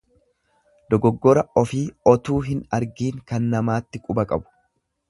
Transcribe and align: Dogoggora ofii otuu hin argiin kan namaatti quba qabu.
Dogoggora 0.93 1.43
ofii 1.63 1.83
otuu 2.15 2.41
hin 2.49 2.65
argiin 2.79 3.21
kan 3.33 3.47
namaatti 3.55 4.05
quba 4.09 4.27
qabu. 4.35 4.53